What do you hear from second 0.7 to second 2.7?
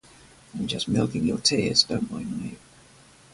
milking your tears, don't mind me.